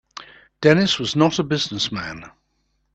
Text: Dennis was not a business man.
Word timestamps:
Dennis 0.63 0.97
was 0.97 1.15
not 1.15 1.37
a 1.37 1.43
business 1.43 1.91
man. 1.91 2.23